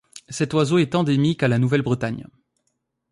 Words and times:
Cet 0.29 0.55
oiseau 0.55 0.79
est 0.79 0.95
endémique 0.95 1.43
à 1.43 1.47
la 1.47 1.59
Nouvelle-Bretagne. 1.59 2.25